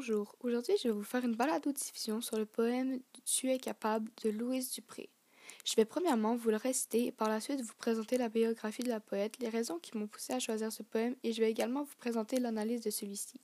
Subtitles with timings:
[0.00, 4.30] Bonjour, aujourd'hui je vais vous faire une balado-diffusion sur le poème Tu es capable de
[4.30, 5.10] Louise Dupré.
[5.64, 8.90] Je vais premièrement vous le réciter et par la suite vous présenter la biographie de
[8.90, 11.82] la poète, les raisons qui m'ont poussé à choisir ce poème et je vais également
[11.82, 13.40] vous présenter l'analyse de celui-ci.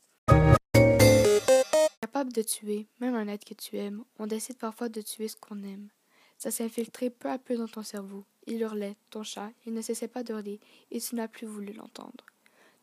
[2.01, 5.37] Capable de tuer, même un être que tu aimes, on décide parfois de tuer ce
[5.37, 5.89] qu'on aime.
[6.39, 8.25] Ça s'est infiltré peu à peu dans ton cerveau.
[8.47, 10.61] Il hurlait, ton chat, il ne cessait pas d'hurler
[10.93, 12.25] et tu n'as plus voulu l'entendre.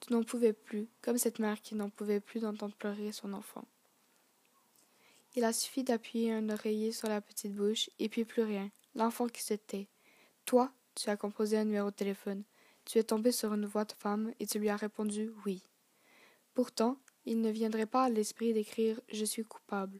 [0.01, 3.65] Tu n'en pouvais plus, comme cette mère qui n'en pouvait plus d'entendre pleurer son enfant.
[5.35, 8.69] Il a suffi d'appuyer un oreiller sur la petite bouche, et puis plus rien.
[8.95, 9.53] L'enfant qui se.
[10.45, 12.43] Toi, tu as composé un numéro de téléphone.
[12.83, 15.63] Tu es tombé sur une voix de femme et tu lui as répondu oui.
[16.53, 19.99] Pourtant, il ne viendrait pas à l'esprit d'écrire Je suis coupable.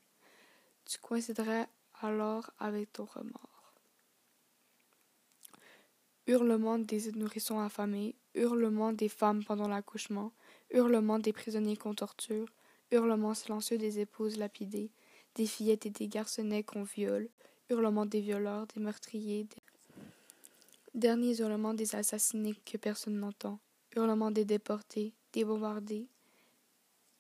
[0.86, 1.68] Tu coïnciderais
[2.02, 3.51] alors avec ton remords.
[6.32, 10.32] Hurlements des nourrissons affamés, hurlements des femmes pendant l'accouchement,
[10.70, 12.48] hurlements des prisonniers qu'on torture,
[12.90, 14.92] hurlements silencieux des épouses lapidées,
[15.36, 17.28] des fillettes et des garçonnets qu'on viole,
[17.70, 19.62] hurlements des violeurs, des meurtriers, des...
[20.94, 23.60] derniers hurlements des assassinés que personne n'entend,
[23.94, 26.08] hurlements des déportés, des bombardés,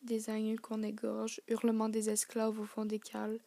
[0.03, 3.41] des agneaux qu'on égorge, hurlements des esclaves au fond des cales,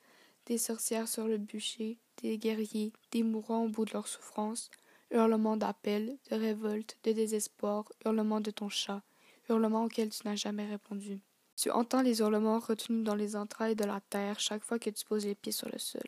[0.44, 4.70] des sorcières sur le bûcher, des guerriers, des mourants au bout de leur souffrance,
[5.14, 9.02] hurlements d'appel, de révolte, de désespoir, hurlements de ton chat,
[9.48, 11.20] hurlements auxquels tu n'as jamais répondu.
[11.56, 15.04] Tu entends les hurlements retenus dans les entrailles de la terre chaque fois que tu
[15.04, 16.02] poses les pieds sur le sol.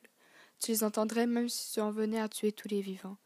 [0.59, 3.17] Tu les entendrais même si tu en venais à tuer tous les vivants.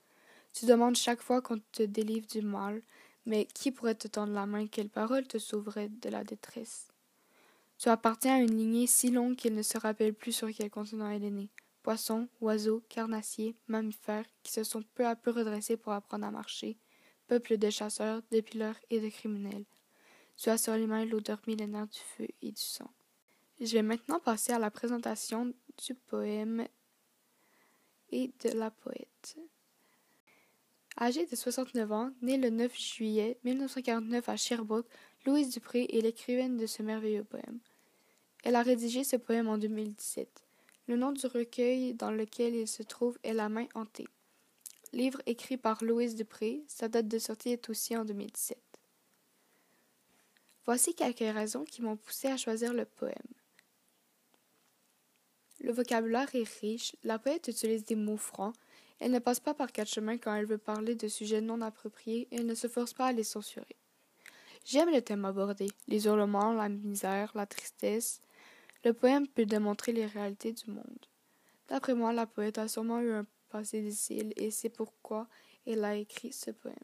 [0.53, 2.83] Tu demandes chaque fois qu'on te délivre du mal,
[3.25, 6.89] mais qui pourrait te tendre la main, quelle parole te sauverait de la détresse?
[7.79, 11.09] Tu appartiens à une lignée si longue qu'il ne se rappelle plus sur quel continent
[11.09, 11.49] elle est née
[11.83, 16.77] poissons, oiseaux, carnassiers, mammifères, qui se sont peu à peu redressés pour apprendre à marcher,
[17.27, 19.65] peuple de chasseurs, de pileurs et de criminels.
[20.37, 22.91] Tu as sur les mains l'odeur millénaire du feu et du sang.
[23.61, 25.53] Je vais maintenant passer à la présentation
[25.87, 26.67] du poème
[28.11, 29.37] et de la poète.
[30.99, 34.89] Âgée de 69 ans, née le 9 juillet 1949 à Sherbrooke,
[35.27, 37.59] Louise Dupré est l'écrivaine de ce merveilleux poème.
[38.43, 40.43] Elle a rédigé ce poème en 2017.
[40.91, 44.09] Le nom du recueil dans lequel il se trouve est La main hantée.
[44.93, 48.59] Livre écrit par Louise Dupré, sa date de sortie est aussi en 2017.
[50.65, 53.15] Voici quelques raisons qui m'ont poussé à choisir le poème.
[55.61, 58.57] Le vocabulaire est riche, la poète utilise des mots francs,
[58.99, 62.27] elle ne passe pas par quatre chemins quand elle veut parler de sujets non appropriés
[62.33, 63.77] et elle ne se force pas à les censurer.
[64.65, 68.21] J'aime le thème abordé, les hurlements, la misère, la tristesse,
[68.85, 71.07] le poème peut démontrer les réalités du monde.
[71.69, 75.29] D'après moi, la poète a sûrement eu un passé difficile et c'est pourquoi
[75.67, 76.77] elle a écrit ce poème.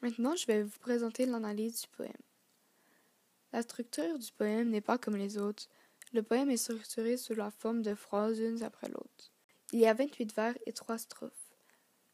[0.00, 2.12] Maintenant, je vais vous présenter l'analyse du poème.
[3.52, 5.68] La structure du poème n'est pas comme les autres.
[6.12, 9.32] Le poème est structuré sous la forme de phrases unes après l'autre.
[9.72, 11.32] Il y a 28 vers et trois strophes.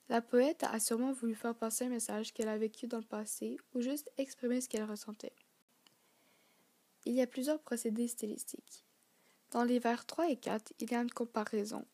[0.08, 3.58] La poète a sûrement voulu faire passer un message qu'elle a vécu dans le passé
[3.72, 5.32] ou juste exprimer ce qu'elle ressentait.
[7.04, 8.84] Il y a plusieurs procédés stylistiques.
[9.50, 11.84] Dans les vers 3 et 4, il y a une comparaison.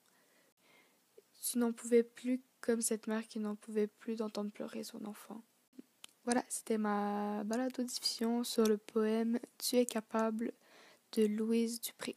[1.43, 5.43] Tu n'en pouvais plus comme cette mère qui n'en pouvait plus d'entendre pleurer son enfant.
[6.25, 10.53] Voilà, c'était ma balado-diffusion sur le poème Tu es capable
[11.13, 12.17] de Louise Dupré.